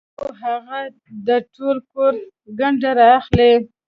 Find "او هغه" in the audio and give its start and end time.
0.21-0.79